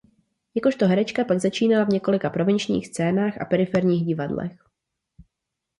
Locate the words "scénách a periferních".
2.87-4.05